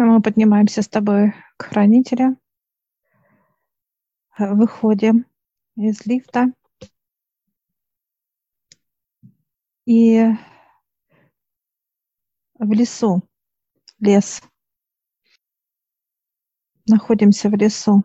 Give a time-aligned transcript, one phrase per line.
[0.00, 2.36] Мы поднимаемся с тобой к хранителю.
[4.38, 5.26] Выходим
[5.74, 6.52] из лифта.
[9.86, 10.24] И
[12.60, 13.22] в лесу,
[13.98, 14.40] лес.
[16.86, 18.04] Находимся в лесу.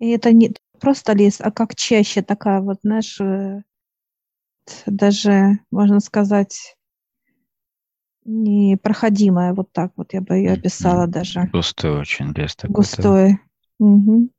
[0.00, 3.62] И это не просто лес, а как чаще такая вот, знаешь, э,
[4.86, 6.77] даже, можно сказать,
[8.28, 11.10] непроходимая, вот так вот я бы ее описала mm-hmm.
[11.10, 11.50] даже.
[11.52, 12.74] Густой очень лес такой.
[12.74, 13.38] Густой.
[13.78, 14.30] Угу.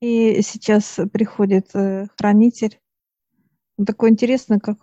[0.00, 2.78] И сейчас приходит э, хранитель.
[3.78, 4.78] Он такой интересный, как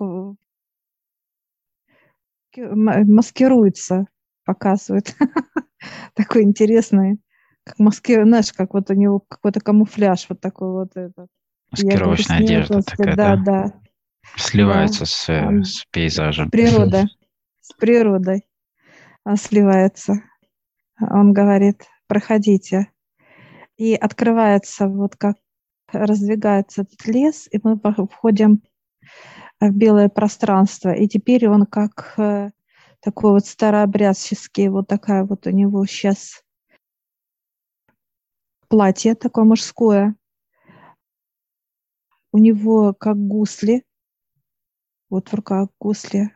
[2.57, 4.07] маскируется,
[4.45, 5.15] показывает.
[6.15, 7.19] такой интересный,
[7.63, 11.27] как маски, знаешь, как вот у него какой-то камуфляж вот такой вот этот.
[11.71, 13.35] Маскировочная одежда такая, да?
[13.35, 13.73] Да, да.
[14.35, 15.05] Сливается да.
[15.05, 16.49] С, э, с пейзажем.
[16.49, 17.05] Природа
[17.71, 18.45] с природой
[19.23, 20.23] он сливается.
[20.99, 22.91] Он говорит, проходите.
[23.77, 25.37] И открывается, вот как
[25.91, 28.61] раздвигается этот лес, и мы входим
[29.59, 30.93] в белое пространство.
[30.93, 32.49] И теперь он как э,
[32.99, 36.43] такой вот старообрядческий, вот такая вот у него сейчас
[38.67, 40.15] платье такое мужское.
[42.31, 43.83] У него как гусли,
[45.09, 46.33] вот в руках гусли,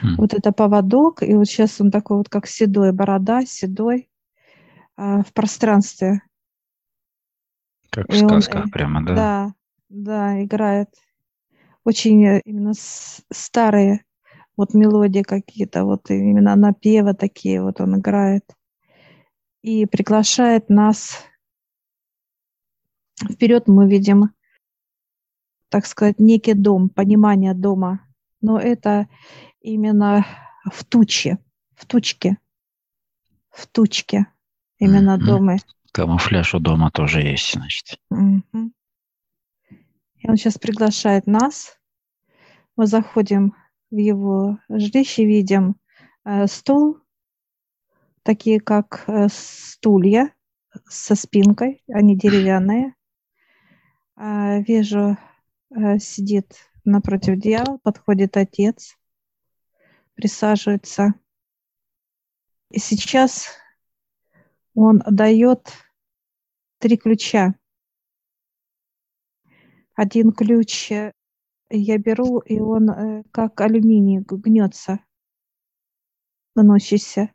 [0.00, 0.16] Хм.
[0.18, 4.08] Вот это поводок, и вот сейчас он такой вот как седой, борода, седой
[4.96, 6.22] а, в пространстве.
[7.90, 9.14] Как в и сказках он, э, прямо, да?
[9.14, 9.54] Да,
[9.88, 10.88] да, играет.
[11.84, 14.04] Очень э, именно старые
[14.56, 18.44] вот мелодии какие-то, вот именно напевы такие вот он играет.
[19.62, 21.16] И приглашает нас
[23.30, 24.30] вперед мы видим,
[25.68, 28.06] так сказать, некий дом, понимание дома.
[28.40, 29.08] Но это
[29.62, 30.26] именно
[30.70, 31.38] в туче,
[31.74, 32.38] в тучке,
[33.50, 34.26] в тучке
[34.78, 35.26] именно mm-hmm.
[35.26, 35.56] дома.
[35.92, 38.00] Камуфляж у дома тоже есть, значит.
[38.12, 38.70] Mm-hmm.
[40.18, 41.78] И он сейчас приглашает нас.
[42.76, 43.54] Мы заходим
[43.90, 45.76] в его жилище, видим
[46.24, 46.98] э, стол,
[48.22, 50.32] такие как э, стулья
[50.88, 52.94] со спинкой, они деревянные.
[54.16, 55.18] Э, вижу,
[55.70, 56.54] э, сидит
[56.84, 58.96] напротив дьявол, подходит отец
[60.22, 61.14] присаживается.
[62.70, 63.48] И сейчас
[64.72, 65.72] он дает
[66.78, 67.54] три ключа.
[69.94, 70.92] Один ключ
[71.70, 75.00] я беру, и он э, как алюминий гнется,
[76.54, 77.32] выносится.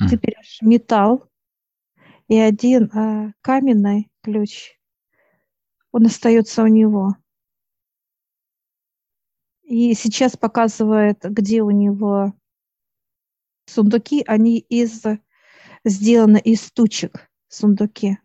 [0.00, 0.08] Mm.
[0.08, 1.28] Теперь металл
[2.28, 4.78] и один э, каменный ключ.
[5.90, 7.14] Он остается у него.
[9.72, 12.34] И сейчас показывает, где у него
[13.64, 14.22] сундуки.
[14.26, 15.02] Они из,
[15.82, 18.18] сделаны из тучек, сундуки.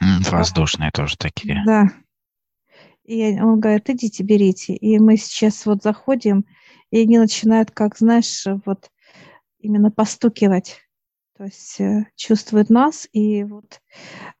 [0.00, 1.62] Воздушные а, тоже такие.
[1.66, 1.88] Да.
[3.04, 4.74] И он говорит, идите, берите.
[4.76, 6.46] И мы сейчас вот заходим,
[6.90, 8.90] и они начинают, как, знаешь, вот
[9.58, 10.80] именно постукивать.
[11.36, 13.82] То есть э, чувствуют нас, и вот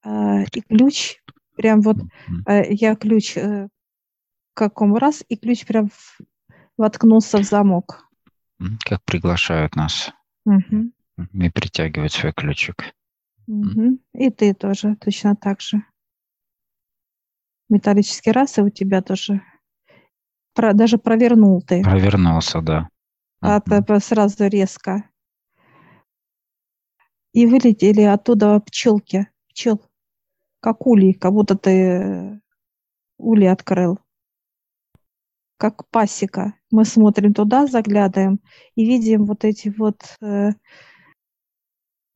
[0.02, 1.18] э, и ключ,
[1.56, 1.98] прям вот
[2.48, 3.68] э, я ключ э,
[4.54, 5.90] каком раз, и ключ прям
[6.76, 8.08] воткнулся в замок.
[8.84, 10.12] Как приглашают нас.
[10.44, 10.92] Угу.
[11.32, 12.94] И притягивают свой ключик.
[13.46, 13.98] Угу.
[14.14, 15.84] И ты тоже точно так же.
[17.68, 19.42] Металлический раз, и у тебя тоже
[20.54, 21.82] про, даже провернул ты.
[21.82, 22.88] Провернулся, да.
[23.40, 24.00] А угу.
[24.00, 25.08] сразу резко.
[27.32, 29.28] И вылетели оттуда пчелки.
[29.48, 29.82] Пчел.
[30.60, 32.40] Как ули, как будто ты
[33.16, 33.98] ули открыл
[35.62, 36.54] как пасека.
[36.72, 38.40] Мы смотрим туда, заглядываем
[38.74, 40.50] и видим вот эти вот, э,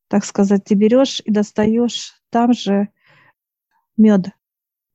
[0.09, 2.89] так сказать, ты берешь и достаешь там же
[3.97, 4.31] мед.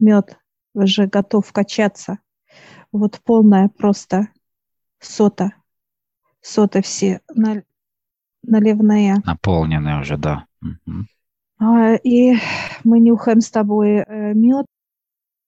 [0.01, 0.37] Мед
[0.73, 2.19] уже готов качаться.
[2.91, 4.27] Вот полная просто
[4.99, 5.53] сота.
[6.41, 7.21] Соты все
[8.43, 9.15] наливные.
[9.23, 10.45] Наполненные уже, да.
[11.57, 12.33] А, и
[12.83, 14.65] мы нюхаем с тобой э, мед,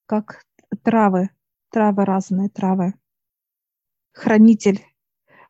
[0.06, 0.46] как
[0.84, 1.32] травы
[1.74, 2.94] травы разные, травы.
[4.14, 4.86] Хранитель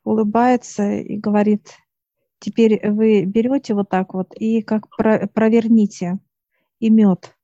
[0.06, 1.74] улыбается и говорит,
[2.40, 6.20] теперь вы берете вот так вот и как про, проверните
[6.80, 7.36] и мед.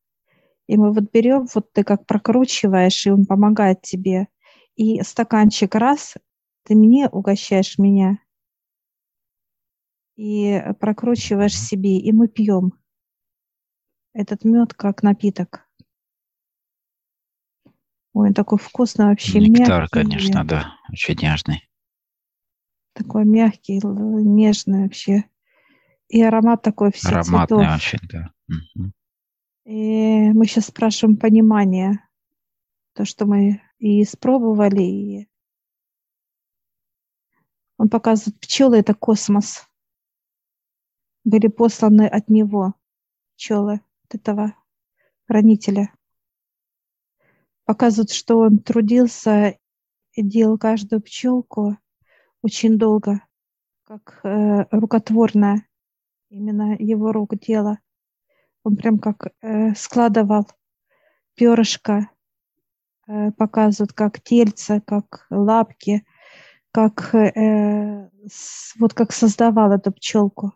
[0.67, 4.27] И мы вот берем, вот ты как прокручиваешь, и он помогает тебе.
[4.75, 6.15] И стаканчик раз,
[6.63, 8.19] ты мне угощаешь меня.
[10.15, 12.73] И прокручиваешь себе, и мы пьем
[14.13, 15.68] этот мед как напиток.
[18.13, 19.39] Ой, такой вкусный вообще.
[19.39, 19.91] Нектар, мягкий.
[19.91, 21.69] конечно, да, очень нежный.
[22.93, 25.25] Так такой мягкий, нежный вообще.
[26.07, 27.75] И аромат такой все Ароматный цветов.
[27.75, 28.33] очень, да.
[28.47, 28.91] Угу.
[29.65, 32.03] И мы сейчас спрашиваем понимание.
[32.93, 35.29] То, что мы и испробовали, и
[37.77, 39.65] он показывает, пчелы– это космос.
[41.23, 42.73] Были посланы от него
[43.35, 44.53] пчелы, от этого
[45.27, 45.93] хранителя.
[47.69, 49.59] Показывают, что он трудился
[50.13, 51.77] и делал каждую пчелку
[52.41, 53.21] очень долго,
[53.83, 55.67] как э, рукотворное,
[56.31, 57.77] именно его рук дело.
[58.63, 60.47] Он прям как э, складывал
[61.35, 62.09] перышко,
[63.07, 66.07] э, показывают, как тельца, как лапки,
[66.71, 70.53] как э, с, вот как создавал эту пчелку.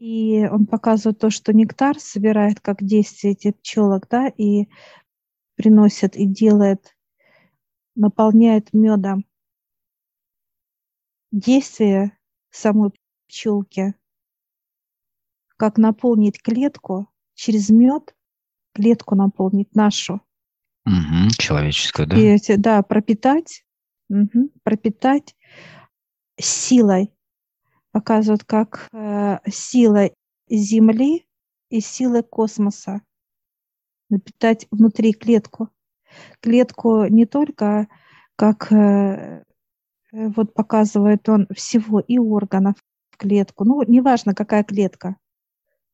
[0.00, 4.66] И он показывает то, что нектар собирает как действие этих пчелок, да, и
[5.56, 6.96] приносит и делает,
[7.94, 9.26] наполняет медом.
[11.30, 12.16] Действие
[12.50, 12.92] самой
[13.28, 13.94] пчелки,
[15.58, 18.16] как наполнить клетку через мед,
[18.72, 20.22] клетку наполнить нашу.
[20.86, 22.16] Угу, человеческую, да?
[22.16, 23.66] И, да, пропитать,
[24.08, 25.36] угу, пропитать
[26.38, 27.12] силой.
[27.92, 30.10] Показывают, как э, сила
[30.48, 31.26] Земли
[31.70, 33.02] и сила космоса
[34.08, 35.70] напитать внутри клетку.
[36.40, 37.88] Клетку не только
[38.36, 39.44] как э,
[40.12, 42.76] э, вот показывает он всего и органов
[43.10, 45.16] в клетку, ну неважно какая клетка.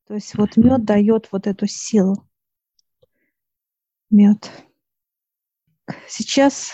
[0.07, 2.29] То есть вот мед дает вот эту силу.
[4.09, 4.51] Мед.
[6.09, 6.73] Сейчас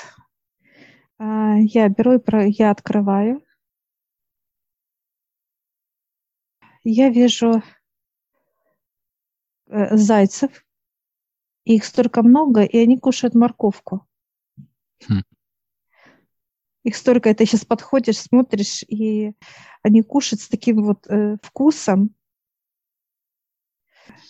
[1.18, 3.42] а, я беру и про, я открываю.
[6.84, 7.62] Я вижу
[9.66, 10.64] э, зайцев,
[11.64, 14.06] их столько много, и они кушают морковку.
[15.06, 15.22] Хм.
[16.84, 19.32] Их столько, ты сейчас подходишь, смотришь, и
[19.82, 22.14] они кушают с таким вот э, вкусом.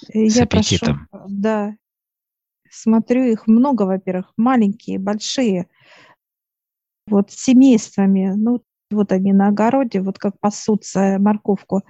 [0.03, 1.09] С я аппетитом.
[1.11, 1.77] Прошу, да,
[2.73, 5.69] смотрю, их много, во-первых, маленькие, большие,
[7.07, 11.83] вот семействами, ну, вот они на огороде, вот как пасутся морковку,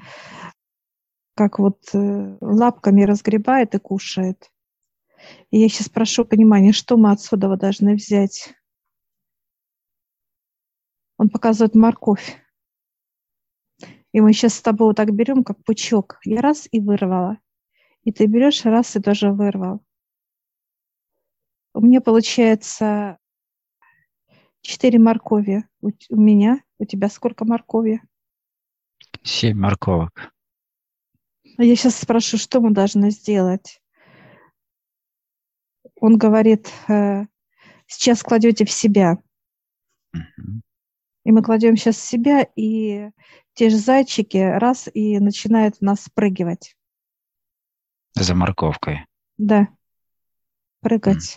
[1.35, 4.51] как вот э, лапками разгребает и кушает.
[5.51, 8.55] И я сейчас прошу понимания, что мы отсюда должны взять.
[11.17, 12.39] Он показывает морковь.
[14.13, 16.19] И мы сейчас с тобой вот так берем, как пучок.
[16.25, 17.39] Я раз и вырвала.
[18.05, 19.81] И ты берешь, раз и тоже вырвал.
[21.75, 23.19] У меня получается
[24.61, 26.61] четыре моркови у, меня.
[26.79, 28.03] У тебя сколько моркови?
[29.23, 30.32] Семь морковок.
[31.63, 33.81] А я сейчас спрошу, что мы должны сделать.
[36.01, 37.27] Он говорит, э,
[37.87, 39.23] сейчас кладете в себя.
[41.25, 43.11] И мы кладем сейчас в себя, и
[43.55, 46.77] те же зайчики раз и начинают в нас спрыгивать.
[48.15, 49.07] За морковкой.
[49.39, 49.69] Да
[50.81, 51.37] прыгать.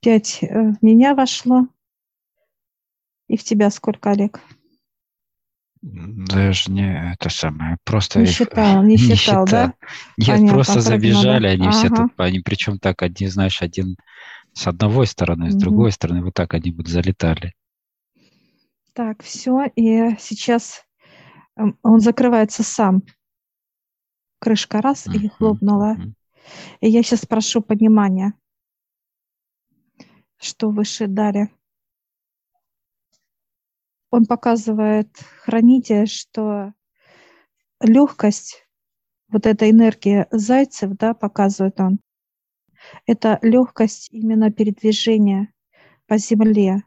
[0.00, 1.68] Пять э, в меня вошло.
[3.28, 4.40] И в тебя сколько, Олег?
[5.82, 9.74] Даже не это самое, просто не считал, не, не считал, да?
[10.16, 11.72] Нет, Понятно, просто забежали, они ага.
[11.72, 13.96] все тут, они причем так, одни, знаешь, один
[14.52, 15.60] с одной стороны, с угу.
[15.60, 17.54] другой стороны, вот так они вот залетали.
[18.92, 20.84] Так, все, и сейчас
[21.56, 23.02] эм, он закрывается сам.
[24.38, 25.96] Крышка раз и хлопнула.
[26.80, 28.34] И я сейчас прошу понимания,
[30.38, 31.48] что выше дали.
[34.12, 35.08] Он показывает
[35.42, 36.74] хранитель, что
[37.80, 38.68] легкость,
[39.28, 41.98] вот эта энергия зайцев, да, показывает он,
[43.06, 45.50] это легкость именно передвижения
[46.06, 46.84] по земле.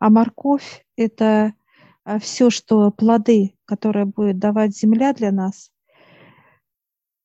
[0.00, 1.54] А морковь– это
[2.02, 5.70] а, все, что плоды, которые будет давать земля для нас,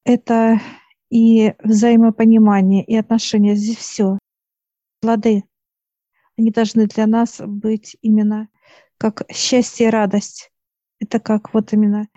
[0.04, 0.62] это
[1.10, 3.56] и взаимопонимание, и отношения.
[3.56, 4.20] Здесь все.
[5.02, 5.44] Плоды.
[6.38, 8.48] Они должны для нас быть именно
[9.00, 10.52] как счастье и радость.
[11.00, 12.08] Это как вот именно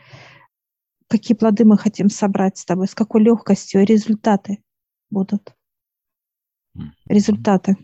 [1.08, 4.62] какие плоды мы хотим собрать с тобой, с какой легкостью результаты
[5.08, 5.54] будут.
[7.06, 7.76] Результаты.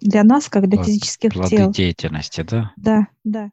[0.00, 1.70] Для нас, как для физических плоды тел.
[1.72, 2.72] деятельности, да?
[2.76, 3.50] Да, да.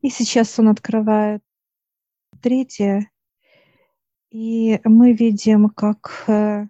[0.00, 1.42] И сейчас он открывает
[2.40, 3.12] третье
[4.32, 6.66] и мы видим, как э,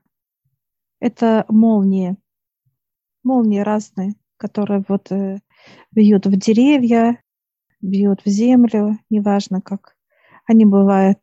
[0.98, 2.16] это молнии.
[3.22, 5.38] Молнии разные, которые вот э,
[5.92, 7.22] бьют в деревья,
[7.80, 9.94] бьют в землю, неважно как.
[10.46, 11.20] Они бывают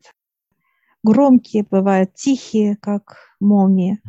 [1.04, 4.02] громкие, бывают тихие, как молнии.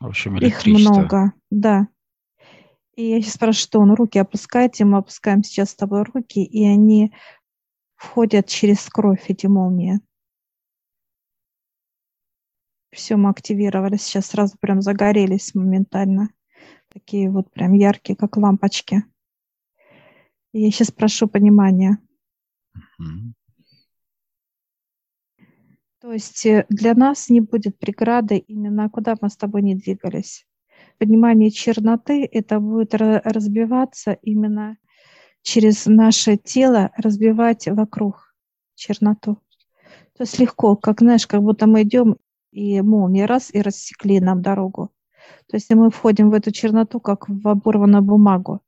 [0.00, 1.86] В общем, Их много, да.
[2.96, 6.64] И я сейчас спрашиваю, что он руки опускайте, мы опускаем сейчас с тобой руки, и
[6.66, 7.14] они
[7.94, 10.00] входят через кровь, эти молнии.
[12.90, 16.28] Все, мы активировали, сейчас сразу прям загорелись моментально.
[16.92, 19.04] Такие вот прям яркие, как лампочки.
[20.52, 21.98] И я сейчас прошу понимания.
[22.76, 23.32] Mm-hmm.
[26.02, 30.46] То есть э, для нас не будет преграды именно куда мы с тобой не двигались.
[30.98, 34.76] Понимание черноты– это будет разбиваться именно
[35.42, 38.34] через наше тело, разбивать вокруг
[38.74, 39.36] черноту.
[40.16, 42.16] То есть легко, как знаешь, как будто мы идем
[42.50, 44.92] и молния раз и рассекли нам дорогу.
[45.46, 48.60] То есть мы входим в эту черноту, как в оборванную бумагу.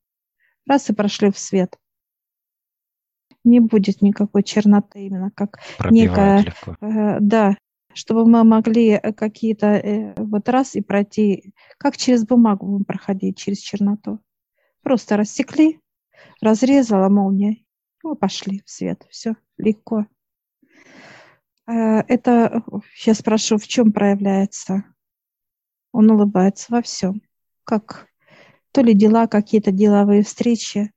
[0.66, 1.78] Раз и прошли в свет
[3.44, 7.56] не будет никакой черноты именно как Пробивает некая, э, да,
[7.92, 13.38] чтобы мы могли э, какие-то э, вот раз и пройти, как через бумагу будем проходить,
[13.38, 14.18] через черноту.
[14.82, 15.80] Просто рассекли,
[16.40, 17.58] разрезала молния,
[18.02, 20.06] мы пошли в свет, все легко.
[21.66, 24.84] Э, это сейчас спрошу, в чем проявляется?
[25.94, 27.22] Он улыбается во всем,
[27.62, 28.08] как
[28.72, 30.90] то ли дела, какие-то деловые встречи,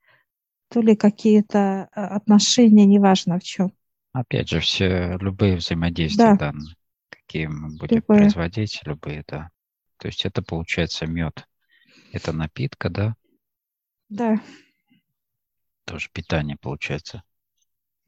[0.70, 3.72] то ли какие-то э, отношения, неважно в чем.
[4.12, 6.54] Опять же, все любые взаимодействия, да, да
[7.10, 8.22] какие мы будем любые.
[8.22, 9.51] производить, любые, да.
[9.98, 11.48] То есть это получается мед.
[12.12, 13.16] Это напитка, да?
[14.10, 14.42] Да.
[15.86, 17.22] Тоже питание получается.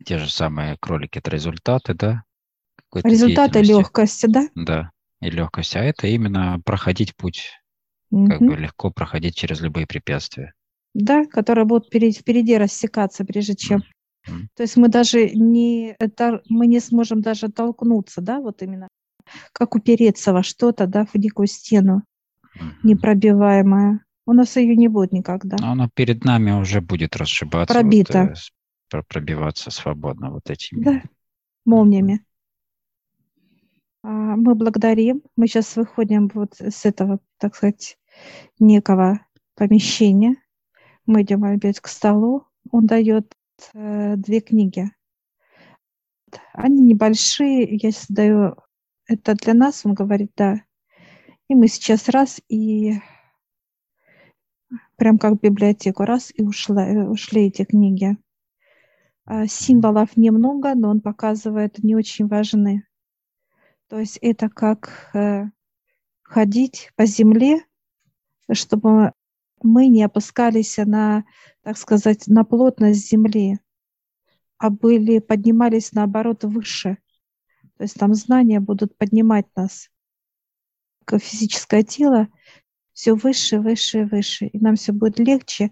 [0.03, 2.23] Те же самые кролики, это результаты, да?
[2.95, 4.47] Результаты легкости, да?
[4.55, 5.75] Да, и легкость.
[5.75, 7.51] А это именно проходить путь,
[8.11, 10.53] как бы легко проходить через любые препятствия
[10.93, 13.79] да, которые будут впереди, впереди рассекаться, прежде чем.
[13.79, 14.47] Mm-hmm.
[14.55, 18.87] То есть мы даже не, это, мы не сможем даже толкнуться, да, вот именно,
[19.53, 22.03] как упереться во что-то, да, в некую стену
[22.55, 22.71] mm-hmm.
[22.83, 24.03] непробиваемая.
[24.25, 25.57] У нас ее не будет никогда.
[25.59, 27.73] Но она перед нами уже будет расшибаться.
[27.73, 28.33] Пробита.
[28.91, 30.83] Вот, пробиваться свободно вот этими.
[30.83, 31.03] Да,
[31.65, 32.23] молниями.
[34.03, 35.23] А, мы благодарим.
[35.35, 37.97] Мы сейчас выходим вот с этого, так сказать,
[38.59, 39.25] некого
[39.55, 40.35] помещения,
[41.05, 42.45] мы идем опять к столу.
[42.71, 43.33] Он дает
[43.73, 44.91] э, две книги.
[46.53, 47.63] Они небольшие.
[47.63, 48.55] Я сейчас даю
[49.07, 49.85] это для нас.
[49.85, 50.61] Он говорит, да.
[51.47, 52.93] И мы сейчас раз и
[54.97, 58.15] прям как в библиотеку раз и ушла, э, ушли эти книги.
[59.25, 62.83] А символов немного, но он показывает, не очень важны.
[63.89, 65.45] То есть это как э,
[66.21, 67.65] ходить по земле,
[68.51, 69.13] чтобы
[69.61, 71.25] мы не опускались на,
[71.63, 73.59] так сказать, на плотность земли,
[74.57, 76.99] а были, поднимались наоборот выше.
[77.77, 79.89] То есть там знания будут поднимать нас.
[81.07, 82.27] Физическое тело
[82.93, 84.47] все выше, выше, выше.
[84.47, 85.71] И нам все будет легче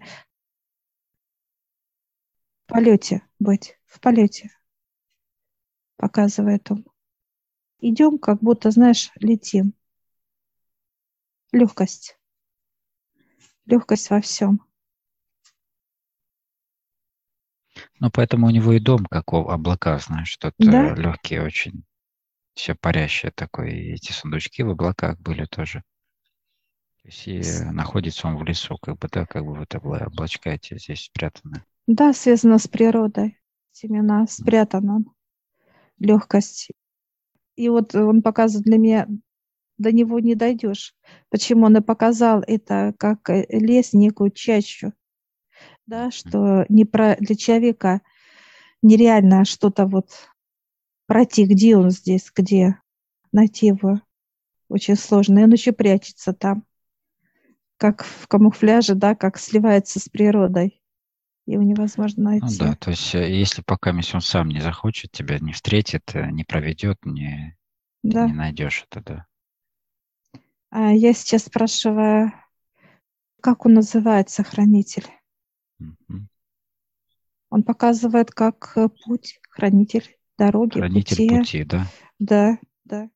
[2.64, 4.50] в полете быть, в полете,
[5.96, 6.87] показывает он.
[7.80, 9.74] Идем, как будто, знаешь, летим.
[11.52, 12.18] Легкость
[13.68, 14.60] легкость во всем.
[18.00, 20.94] Ну, поэтому у него и дом как облака, знаешь, что-то да?
[20.94, 21.84] легкие очень,
[22.54, 23.70] все парящее такое.
[23.70, 25.82] И эти сундучки в облаках были тоже.
[27.02, 30.76] То есть и находится он в лесу, как бы, да, как бы вот облачка эти
[30.78, 31.62] здесь спрятаны.
[31.86, 33.38] Да, связано с природой.
[33.72, 35.04] Семена спрятано.
[35.98, 36.70] Легкость.
[37.58, 39.08] И вот он показывает для меня
[39.78, 40.94] до него не дойдешь.
[41.28, 44.92] Почему он и показал это как э, лес, некую чащу,
[45.84, 48.00] да, что не про, для человека
[48.80, 50.30] нереально что-то вот
[51.06, 52.80] пройти, где он здесь, где
[53.32, 54.00] найти его
[54.68, 55.40] очень сложно.
[55.40, 56.62] И он еще прячется там,
[57.76, 60.80] как в камуфляже, да, как сливается с природой.
[61.48, 62.58] Его невозможно ну найти.
[62.60, 66.30] Ну да, то есть э, если пока он сам не захочет, тебя не встретит, э,
[66.30, 67.56] не проведет, не,
[68.02, 68.26] да.
[68.26, 69.26] не найдешь это, да.
[70.68, 72.34] А, я сейчас спрашиваю,
[73.40, 75.06] как он называется, хранитель?
[75.80, 76.26] Mm-hmm.
[77.48, 81.28] Он показывает как э, путь, хранитель дороги, хранитель пути.
[81.30, 81.86] пути, да?
[82.18, 83.08] Да, да.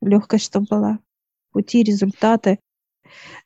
[0.00, 1.00] Легкость, чтобы была.
[1.50, 2.60] Пути, результаты,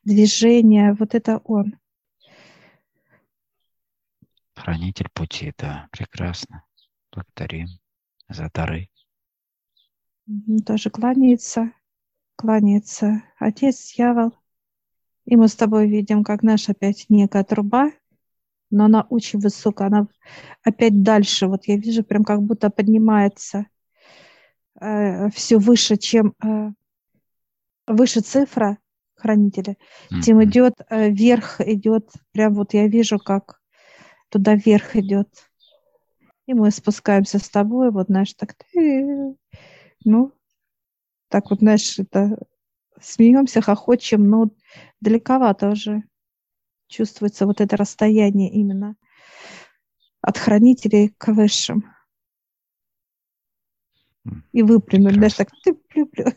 [0.03, 0.95] движения.
[0.99, 1.79] Вот это он.
[4.55, 5.87] Хранитель пути, да.
[5.91, 6.63] Прекрасно.
[7.11, 7.67] Благодарим
[8.27, 8.89] за дары.
[10.65, 11.71] Тоже кланяется
[12.35, 14.33] кланяется отец дьявол.
[15.25, 17.91] И мы с тобой видим, как наша опять некая труба,
[18.69, 20.07] но она очень высокая, она
[20.63, 21.47] опять дальше.
[21.47, 23.65] Вот я вижу, прям как будто поднимается
[24.79, 26.71] э, все выше, чем э,
[27.87, 28.77] выше цифра,
[29.15, 29.77] хранители,
[30.11, 30.21] mm-hmm.
[30.21, 33.61] тем идет э, вверх, идет, прям вот я вижу, как
[34.35, 35.29] туда вверх идет.
[36.45, 38.57] И мы спускаемся с тобой, вот, знаешь, так,
[40.03, 40.33] ну,
[41.29, 42.45] так вот, знаешь, это
[42.99, 44.51] смеемся, хохочем, но
[44.99, 46.03] далековато уже
[46.87, 48.97] чувствуется вот это расстояние именно
[50.19, 51.85] от хранителей к высшим.
[54.51, 56.35] И выпрямили, знаешь, так, ты плю -плю.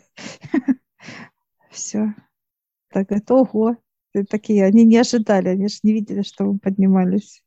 [1.73, 2.15] Все.
[2.91, 3.77] Так, это ого.
[4.31, 7.43] Такие, они не ожидали, они же не видели, что мы поднимались.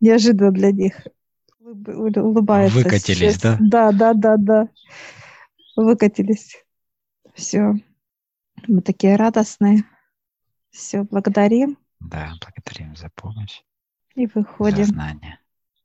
[0.00, 1.06] Неожиданно для них.
[1.60, 2.78] Улыбаются.
[2.78, 3.40] Выкатились, сейчас.
[3.40, 3.58] да?
[3.60, 4.68] Да, да, да, да.
[5.76, 6.64] Выкатились.
[7.34, 7.74] Все.
[8.66, 9.84] Мы такие радостные.
[10.70, 11.78] Все, благодарим.
[12.00, 13.62] Да, благодарим за помощь.
[14.14, 14.84] И выходим.
[14.84, 15.40] За знания.